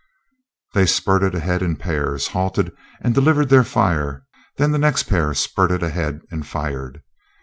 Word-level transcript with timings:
They 0.73 0.87
spurted 0.87 1.35
ahead 1.35 1.61
in 1.61 1.75
pairs, 1.75 2.29
halted, 2.29 2.71
and 3.01 3.13
delivered 3.13 3.49
their 3.49 3.63
fire; 3.63 4.25
then 4.57 4.71
the 4.71 4.79
next 4.79 5.03
pair 5.03 5.35
spurted 5.35 5.83
ahead 5.83 6.21
and 6.31 6.43
fired. 6.43 7.03